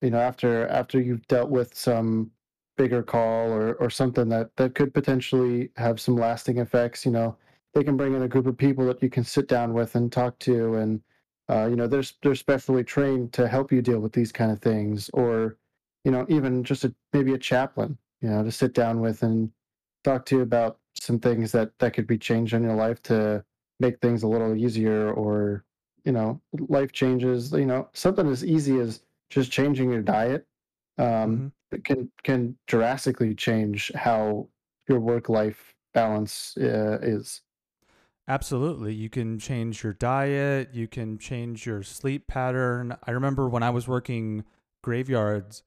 [0.00, 2.30] you know, after after you've dealt with some
[2.78, 7.36] bigger call or or something that that could potentially have some lasting effects, you know,
[7.74, 10.10] they can bring in a group of people that you can sit down with and
[10.10, 11.02] talk to, and
[11.50, 14.60] uh, you know, they're they're specially trained to help you deal with these kind of
[14.60, 15.56] things, or
[16.04, 19.50] you know, even just a, maybe a chaplain, you know, to sit down with and
[20.04, 23.44] talk to you about some things that that could be changed in your life to
[23.80, 25.64] make things a little easier or
[26.04, 30.46] you know life changes you know something as easy as just changing your diet
[30.98, 31.80] um, mm-hmm.
[31.82, 34.46] can can drastically change how
[34.88, 37.40] your work life balance uh, is
[38.26, 38.94] Absolutely.
[38.94, 42.96] You can change your diet, you can change your sleep pattern.
[43.06, 44.44] I remember when I was working
[44.82, 45.62] graveyards,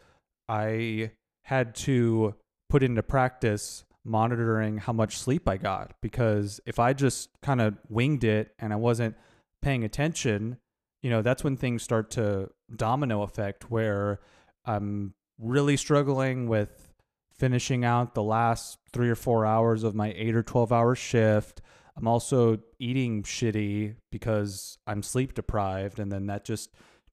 [0.49, 1.11] I
[1.43, 2.35] had to
[2.69, 7.77] put into practice monitoring how much sleep I got because if I just kind of
[7.89, 9.15] winged it and I wasn't
[9.61, 10.57] paying attention,
[11.03, 14.19] you know, that's when things start to domino effect where
[14.65, 16.91] I'm really struggling with
[17.37, 21.61] finishing out the last 3 or 4 hours of my 8 or 12 hour shift.
[21.97, 26.69] I'm also eating shitty because I'm sleep deprived and then that just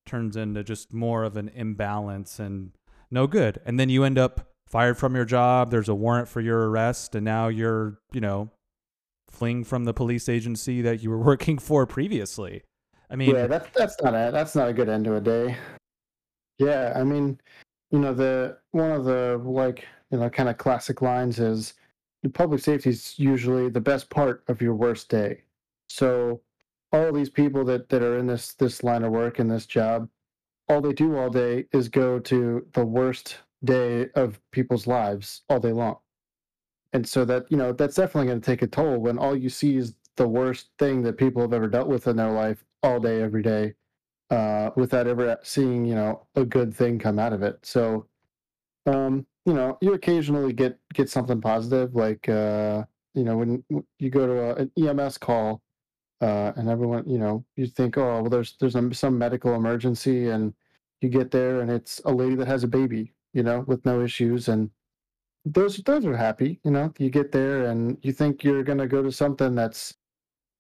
[0.07, 2.73] turns into just more of an imbalance and
[3.11, 3.61] no good.
[3.65, 5.71] And then you end up fired from your job.
[5.71, 8.51] There's a warrant for your arrest, and now you're, you know,
[9.31, 12.63] fleeing from the police agency that you were working for previously.
[13.11, 15.57] I mean, yeah, that's that's not a that's not a good end to a day.
[16.59, 17.39] Yeah, I mean,
[17.91, 21.75] you know, the one of the like you know kind of classic lines is
[22.31, 25.43] public safety is usually the best part of your worst day.
[25.89, 26.41] So
[26.93, 30.09] all these people that that are in this this line of work in this job
[30.69, 35.61] all they do all day is go to the worst day of people's lives all
[35.61, 35.97] day long.
[36.93, 39.51] And so that, you know, that's definitely going to take a toll when all you
[39.51, 43.01] see is the worst thing that people have ever dealt with in their life all
[43.01, 43.75] day, every day,
[44.31, 47.59] uh, without ever seeing, you know, a good thing come out of it.
[47.63, 48.07] So,
[48.87, 53.65] um, you know, you occasionally get get something positive, like uh, you know, when
[53.99, 55.63] you go to a, an EMS call
[56.21, 60.55] uh, and everyone, you know, you think, oh, well, there's there's some medical emergency, and
[61.01, 64.03] you get there, and it's a lady that has a baby, you know, with no
[64.03, 64.71] issues, and
[65.45, 66.93] those those are happy, you know.
[66.99, 69.95] You get there, and you think you're gonna go to something that's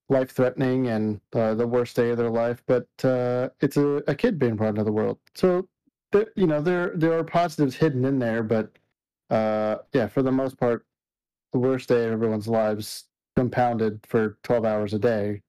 [0.09, 4.14] life threatening and uh, the worst day of their life, but uh, it's a, a
[4.14, 5.18] kid being brought into the world.
[5.35, 5.68] So,
[6.14, 8.70] there, you know, there there are positives hidden in there, but
[9.31, 10.87] uh, yeah, for the most part,
[11.53, 13.05] the worst day of everyone's lives
[13.37, 15.42] compounded for 12 hours a day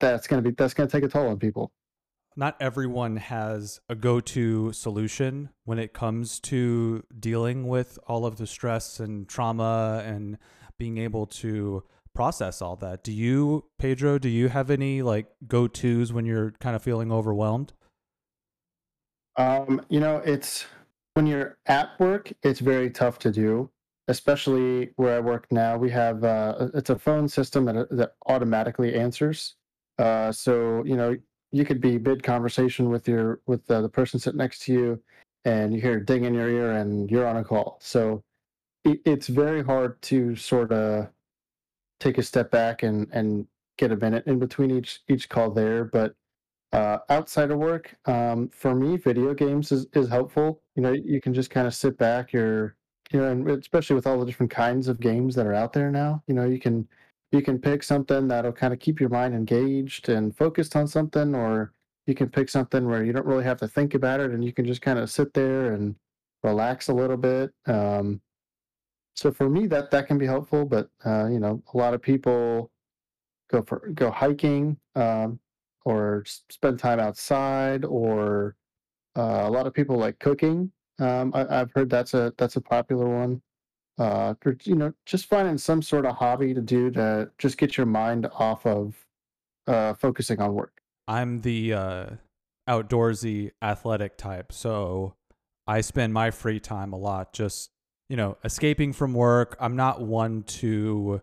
[0.00, 1.72] that's going to be that's going to take a toll on people.
[2.34, 8.46] Not everyone has a go-to solution when it comes to dealing with all of the
[8.46, 10.38] stress and trauma and
[10.78, 11.84] being able to
[12.14, 13.04] process all that.
[13.04, 17.72] Do you pedro do you have any like go-to's when you're kind of feeling overwhelmed
[19.36, 20.66] um you know it's
[21.14, 23.70] when you're at work it's very tough to do
[24.08, 28.94] especially where i work now we have uh it's a phone system that, that automatically
[28.94, 29.54] answers
[29.98, 31.16] uh, so you know
[31.52, 35.02] you could be mid conversation with your with uh, the person sitting next to you,
[35.44, 37.78] and you hear a ding in your ear, and you're on a call.
[37.80, 38.22] So
[38.84, 41.08] it, it's very hard to sort of
[42.00, 43.46] take a step back and and
[43.78, 45.84] get a minute in between each each call there.
[45.84, 46.14] But
[46.72, 50.62] uh, outside of work, um, for me, video games is, is helpful.
[50.74, 52.32] You know, you can just kind of sit back.
[52.32, 52.76] You're
[53.12, 55.90] you know, and especially with all the different kinds of games that are out there
[55.90, 56.88] now, you know, you can
[57.30, 61.34] you can pick something that'll kind of keep your mind engaged and focused on something,
[61.34, 61.72] or
[62.06, 64.52] you can pick something where you don't really have to think about it and you
[64.52, 65.94] can just kind of sit there and
[66.42, 67.52] relax a little bit.
[67.66, 68.20] Um,
[69.14, 70.64] so for me, that that can be helpful.
[70.64, 72.70] But uh, you know, a lot of people
[73.50, 75.38] go for go hiking um,
[75.84, 78.56] or spend time outside, or
[79.16, 80.70] uh, a lot of people like cooking.
[80.98, 83.42] Um, I, have heard that's a that's a popular one
[83.98, 84.34] uh,
[84.64, 88.26] you know, just finding some sort of hobby to do to just get your mind
[88.32, 88.94] off of
[89.66, 90.80] uh, focusing on work.
[91.06, 92.06] I'm the uh,
[92.68, 95.14] outdoorsy athletic type, so
[95.66, 97.70] I spend my free time a lot just,
[98.08, 99.56] you know, escaping from work.
[99.60, 101.22] I'm not one to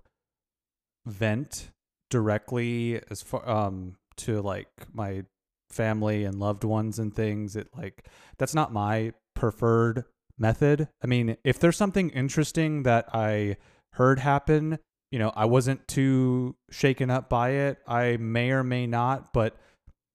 [1.05, 1.71] vent
[2.09, 5.23] directly as far um to like my
[5.69, 8.05] family and loved ones and things it like
[8.37, 10.05] that's not my preferred
[10.37, 10.87] method.
[11.03, 13.57] I mean, if there's something interesting that I
[13.93, 14.79] heard happen,
[15.11, 17.79] you know, I wasn't too shaken up by it.
[17.87, 19.57] I may or may not, but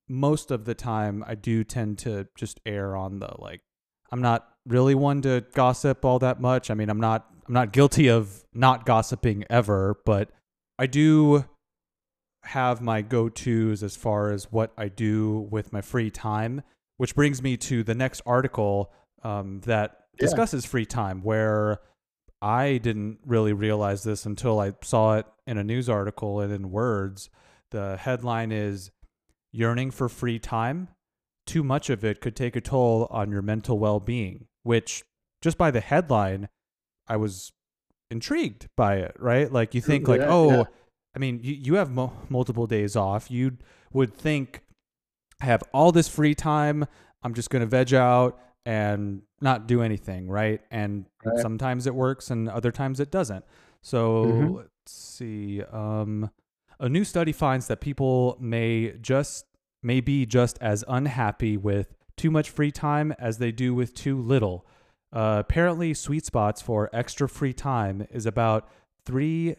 [0.08, 3.60] most of the time I do tend to just err on the like
[4.10, 6.70] I'm not really one to gossip all that much.
[6.70, 10.30] I mean, I'm not I'm not guilty of not gossiping ever, but
[10.78, 11.44] I do
[12.44, 16.62] have my go-tos as far as what I do with my free time,
[16.96, 18.92] which brings me to the next article
[19.22, 20.26] um, that Yeah.
[20.26, 21.80] discusses free time, where
[22.42, 26.70] I didn't really realize this until I saw it in a news article and in
[26.70, 27.30] words.
[27.70, 28.90] The headline is
[29.52, 30.88] Yearning for Free Time.
[31.46, 35.02] Too much of it could take a toll on your mental well being, which
[35.40, 36.48] just by the headline,
[37.08, 37.52] I was
[38.10, 39.50] intrigued by it, right?
[39.50, 40.64] Like you think, like, Yeah, oh, yeah.
[41.14, 43.30] I mean, you, you have mo- multiple days off.
[43.30, 43.56] You
[43.92, 44.62] would think,
[45.40, 46.86] I have all this free time.
[47.22, 50.60] I'm just going to veg out and not do anything, right?
[50.70, 51.38] And Right.
[51.40, 53.44] sometimes it works and other times it doesn't.
[53.82, 54.54] So Mhm.
[54.56, 55.62] let's see.
[55.62, 56.30] Um,
[56.80, 59.46] a new study finds that people may just
[59.82, 64.18] may be just as unhappy with too much free time as they do with too
[64.18, 64.66] little.
[65.12, 68.66] Uh, apparently, sweet spots for extra free time is about
[69.04, 69.56] three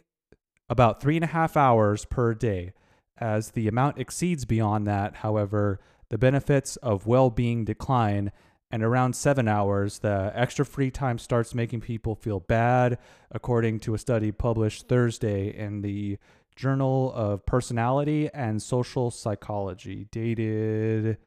[0.69, 2.73] about three and a half hours per day.
[3.17, 8.31] As the amount exceeds beyond that, however, the benefits of well being decline,
[8.71, 12.97] and around seven hours, the extra free time starts making people feel bad,
[13.31, 16.17] according to a study published Thursday in the
[16.55, 21.17] Journal of Personality and Social Psychology, dated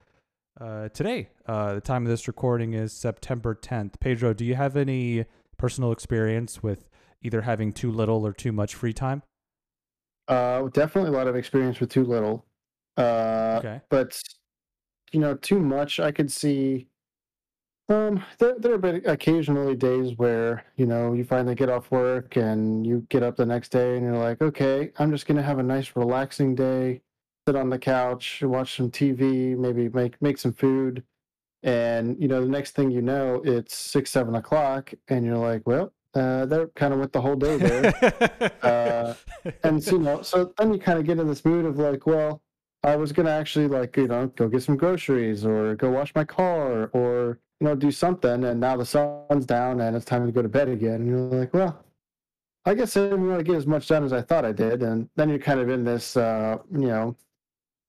[0.60, 1.28] uh, today.
[1.46, 4.00] Uh, the time of this recording is September 10th.
[4.00, 5.24] Pedro, do you have any
[5.56, 6.88] personal experience with
[7.22, 9.22] either having too little or too much free time?
[10.28, 12.44] Uh, definitely a lot of experience with too little.
[12.96, 13.80] Uh, Okay.
[13.88, 14.20] but
[15.12, 16.00] you know, too much.
[16.00, 16.88] I could see.
[17.88, 22.36] Um, there there have been occasionally days where you know you finally get off work
[22.36, 25.58] and you get up the next day and you're like, okay, I'm just gonna have
[25.58, 27.00] a nice relaxing day,
[27.46, 31.02] sit on the couch, watch some TV, maybe make make some food,
[31.62, 35.62] and you know the next thing you know it's six seven o'clock and you're like,
[35.66, 38.52] well, uh, that kind of went the whole day there.
[38.62, 39.14] Uh,
[39.64, 42.06] and so, you know, so then you kind of get in this mood of like,
[42.06, 42.42] well,
[42.82, 46.24] I was gonna actually like, you know, go get some groceries or go wash my
[46.24, 50.32] car or you know do something, and now the sun's down and it's time to
[50.32, 51.84] go to bed again, and you're like, well,
[52.64, 55.08] I guess I didn't really get as much done as I thought I did, and
[55.16, 57.16] then you're kind of in this, uh, you know,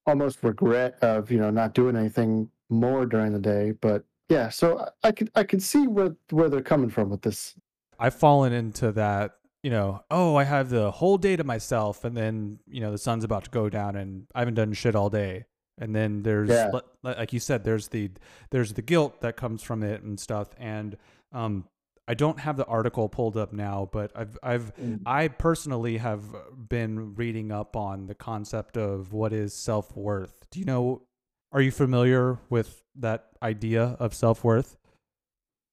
[0.08, 4.80] almost regret of you know not doing anything more during the day, but yeah, so
[5.04, 7.56] I, I could I could see where where they're coming from with this.
[8.00, 12.16] I've fallen into that, you know, oh, I have the whole day to myself, and
[12.16, 15.10] then, you know, the sun's about to go down and I haven't done shit all
[15.10, 15.46] day.
[15.78, 16.70] And then there's, Yeah.
[16.74, 18.12] li- li- like you said, there's the
[18.52, 20.50] there's the guilt that comes from it and stuff.
[20.58, 20.98] And
[21.32, 21.66] um,
[22.08, 25.02] I don't have the article pulled up now, but I've I've Mm.
[25.06, 26.24] I personally have
[26.68, 30.46] been reading up on the concept of what is self worth.
[30.52, 31.04] Do you know?
[31.52, 34.76] Are you familiar with that idea of self worth?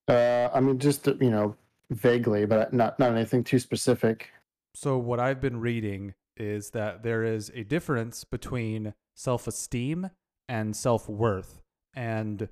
[0.09, 1.57] Uh, I mean, just you know,
[1.91, 4.31] vaguely, but not not anything too specific.
[4.75, 10.11] So, what I've been reading is that there is a difference between self esteem
[10.49, 11.63] and self worth.
[11.95, 12.49] And I'm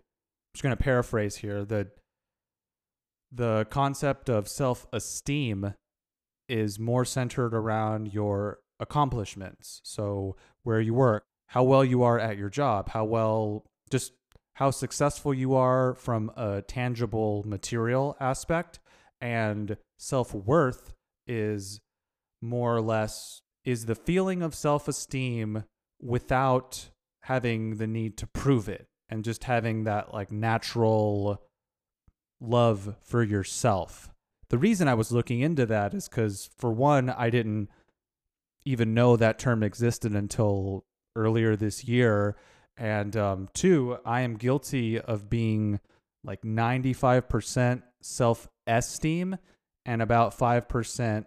[0.54, 1.88] just going to paraphrase here that
[3.30, 5.74] the concept of self esteem
[6.48, 9.80] is more centered around your accomplishments.
[9.84, 14.12] So, where you work, how well you are at your job, how well, just
[14.54, 18.78] how successful you are from a tangible material aspect.
[19.24, 20.92] And self worth
[21.26, 21.80] is
[22.42, 25.64] more or less is the feeling of self-esteem
[26.02, 26.90] without
[27.22, 31.40] having the need to prove it and just having that like natural
[32.38, 34.10] love for yourself.
[34.50, 37.70] The reason I was looking into that is cuz for one I didn't
[38.66, 40.84] even know that term existed until
[41.16, 42.36] earlier this year
[42.76, 45.80] and um two I am guilty of being
[46.22, 49.38] like 95% self-esteem
[49.86, 51.24] and about 5%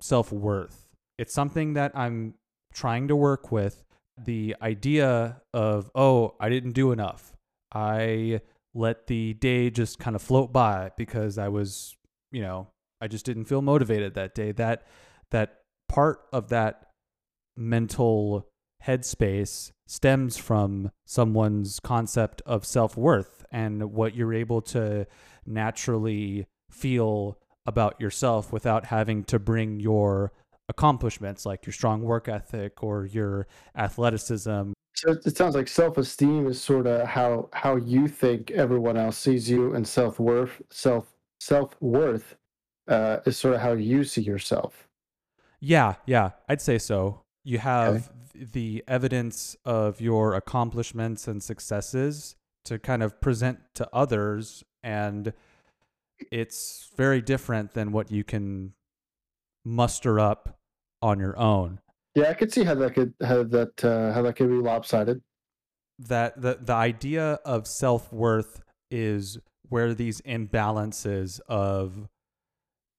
[0.00, 0.88] self worth.
[1.18, 2.34] It's something that I'm
[2.72, 3.82] trying to work with.
[4.22, 7.34] The idea of, oh, I didn't do enough.
[7.72, 8.40] I
[8.74, 11.96] let the day just kind of float by because I was,
[12.30, 12.68] you know,
[13.00, 14.52] I just didn't feel motivated that day.
[14.52, 14.86] That
[15.30, 16.86] that part of that
[17.56, 18.48] mental
[18.84, 25.06] headspace stems from someone's concept of self-worth and what you're able to
[25.46, 30.32] naturally feel about yourself without having to bring your
[30.68, 34.72] accomplishments like your strong work ethic or your athleticism.
[34.94, 39.48] So it sounds like self-esteem is sort of how how you think everyone else sees
[39.48, 42.36] you, and self-worth self self-worth
[42.88, 44.88] uh, is sort of how you see yourself.
[45.60, 47.20] Yeah, yeah, I'd say so.
[47.44, 53.88] You have th- the evidence of your accomplishments and successes to kind of present to
[53.92, 55.32] others and
[56.30, 58.72] it's very different than what you can
[59.64, 60.60] muster up
[61.02, 61.80] on your own.
[62.14, 65.20] Yeah, I could see how that could how that uh, how that could be lopsided.
[65.98, 72.08] That the the idea of self worth is where these imbalances of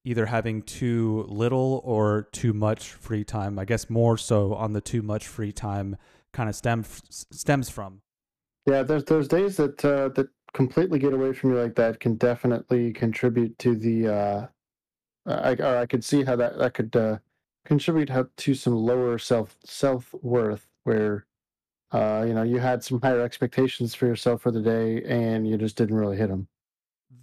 [0.04, 3.58] either having too little or too much free time.
[3.58, 5.96] I guess more so on the too much free time
[6.34, 8.02] kind of stem stems from.
[8.68, 12.16] Yeah, there's those days that uh, that completely get away from you like that can
[12.16, 14.08] definitely contribute to the.
[14.08, 14.48] Uh,
[15.26, 17.18] I or I could see how that that could uh,
[17.66, 21.26] contribute to some lower self self worth where.
[21.90, 25.58] Uh, you know, you had some higher expectations for yourself for the day, and you
[25.58, 26.50] just didn't really hit them.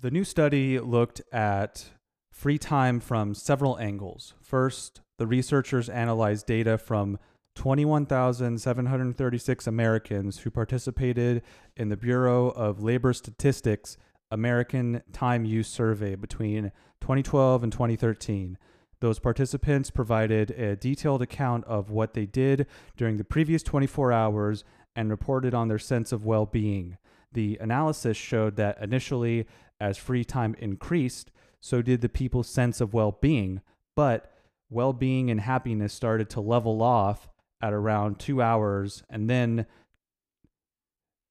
[0.00, 1.90] The new study looked at
[2.30, 4.32] free time from several angles.
[4.40, 7.18] First, the researchers analyzed data from
[7.54, 11.42] 21,736 Americans who participated
[11.76, 13.96] in the Bureau of Labor Statistics
[14.30, 18.58] American Time Use Survey between 2012 and 2013.
[19.00, 24.64] Those participants provided a detailed account of what they did during the previous 24 hours
[24.96, 26.96] and reported on their sense of well being.
[27.32, 29.46] The analysis showed that initially,
[29.80, 31.30] as free time increased,
[31.60, 33.60] so did the people's sense of well being,
[33.94, 34.32] but
[34.70, 37.28] well being and happiness started to level off
[37.62, 39.66] at around two hours and then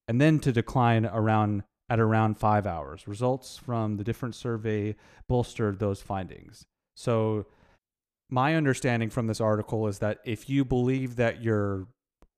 [0.08, 3.08] and then to decline around at around five hours.
[3.08, 4.96] Results from the different survey
[5.28, 6.66] bolstered those findings.
[6.96, 7.46] So
[8.30, 11.88] my understanding from this article is that if you believe that you're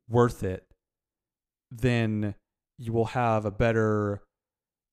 [0.10, 0.66] worth it,
[1.72, 2.36] then
[2.78, 4.22] you will have a better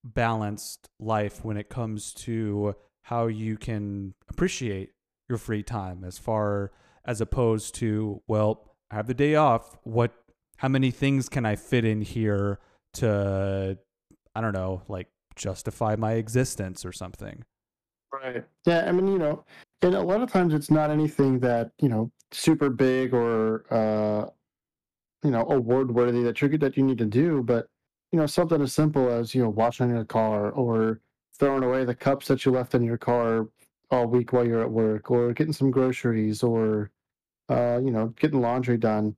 [0.05, 4.90] balanced life when it comes to how you can appreciate
[5.28, 6.70] your free time as far
[7.05, 9.78] as opposed to well I have the day off.
[9.84, 10.12] What?
[10.59, 12.59] How many things can I fit in here
[12.95, 13.78] to?
[14.34, 17.45] I don't know, like justify my existence or something.
[18.12, 18.45] Right.
[18.66, 18.84] Yeah.
[18.86, 19.45] I mean, you know,
[19.80, 24.28] and a lot of times it's not anything that you know super big or uh,
[25.24, 27.68] you know award worthy that you that you need to do, but
[28.12, 31.01] you know something as simple as you know washing your car or
[31.38, 33.49] throwing away the cups that you left in your car
[33.90, 36.90] all week while you're at work or getting some groceries or
[37.49, 39.16] uh, you know, getting laundry done.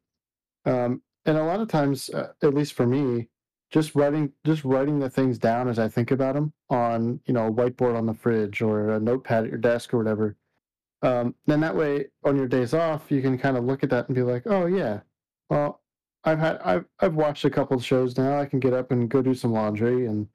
[0.64, 3.28] Um, and a lot of times, uh, at least for me,
[3.70, 7.48] just writing just writing the things down as I think about them on you know
[7.48, 10.36] a whiteboard on the fridge or a notepad at your desk or whatever.
[11.02, 14.06] Um, then that way, on your days off, you can kind of look at that
[14.08, 15.00] and be like, oh yeah,
[15.50, 15.82] well,
[16.24, 18.38] I've had I've I've watched a couple of shows now.
[18.38, 20.28] I can get up and go do some laundry, and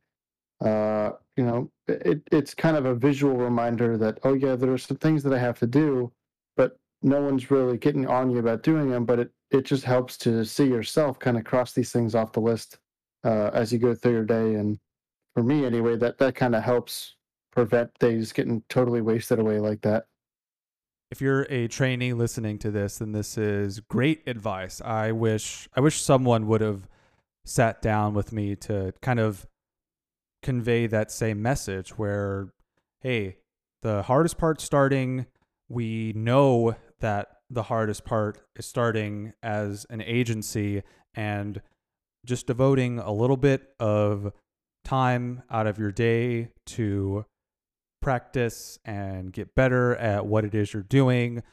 [0.61, 4.77] uh, you know, it it's kind of a visual reminder that oh yeah, there are
[4.77, 6.11] some things that I have to do,
[6.57, 10.17] but no one's really getting on you about doing them, but it, it just helps
[10.17, 12.77] to see yourself kind of cross these things off the list
[13.23, 14.55] uh, as you go through your day.
[14.55, 14.79] And
[15.33, 17.15] for me, anyway, that, that kind of helps
[17.51, 20.05] prevent days getting totally wasted away like that.
[21.11, 24.79] If you're a trainee listening to this, then this is great advice.
[24.79, 26.87] I wish I wish someone would have
[27.45, 29.47] sat down with me to kind of
[30.43, 32.53] convey that same message where,
[33.01, 33.37] hey,
[33.81, 35.25] the hardest part starting,
[35.67, 40.83] we know that the hardest part is starting as an agency
[41.15, 41.61] and
[42.25, 44.31] just devoting a little bit of
[44.83, 47.25] time out of your day to
[48.01, 51.43] practice and get better at what it is you're doing.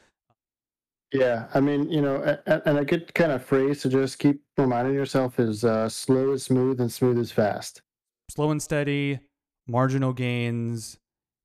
[1.13, 4.93] Yeah, I mean, you know, and a good kind of phrase to just keep reminding
[4.93, 7.81] yourself is uh, slow is smooth and smooth is fast.
[8.29, 9.19] Slow and steady,
[9.67, 10.97] marginal gains.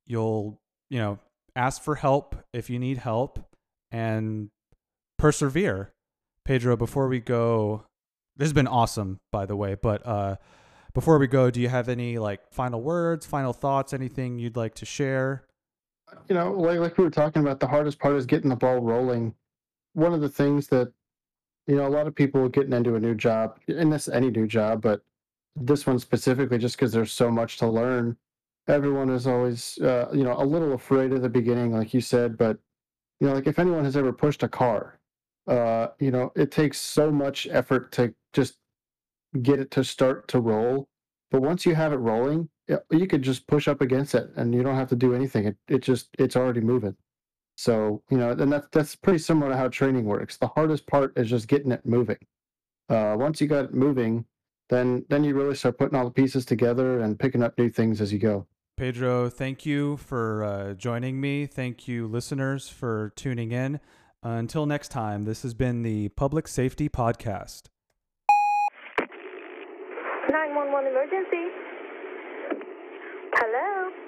[0.05, 1.21] You'll, you know,
[1.55, 3.52] ask for help if you need help
[3.93, 4.51] and
[5.18, 5.93] persevere.
[6.45, 7.84] Pedro, before we go,
[8.36, 10.36] this has been awesome, by the way, but uh,
[10.95, 14.74] before we go, do you have any like final words, final thoughts, anything you'd like
[14.76, 15.45] to share?
[16.28, 18.80] You know, like, like we were talking about, the hardest part is getting the ball
[18.80, 19.34] rolling.
[19.93, 20.93] One of the things that,
[21.66, 24.47] you know, a lot of people getting into a new job, and this any new
[24.47, 25.03] job, but
[25.55, 28.16] this one specifically, just because there's so much to learn,
[28.68, 32.36] everyone is always, uh, you know, a little afraid at the beginning, like you said,
[32.36, 32.59] but
[33.23, 34.99] you know, like if anyone has ever pushed a car,
[35.47, 38.57] uh, you know, it takes so much effort to just
[39.43, 40.89] get it to start to roll.
[41.31, 42.49] But once you have it rolling,
[42.91, 45.47] you could just push up against it and you don't have to do anything.
[45.47, 46.97] It, it just, it's already moving.
[47.57, 50.37] So, you know, and that's, that's pretty similar to how training works.
[50.37, 52.18] The hardest part is just getting it moving.
[52.89, 54.25] Uh, once you got it moving,
[54.68, 58.01] then, then you really start putting all the pieces together and picking up new things
[58.01, 58.49] as you go.
[58.83, 61.47] Pedro, thank you for uh, joining me.
[61.47, 63.76] Thank you, listeners, for tuning in.
[64.26, 67.68] Uh, until next time, this has been the Public Safety Podcast.
[70.28, 71.47] 911 emergency.
[73.37, 74.02] Hello?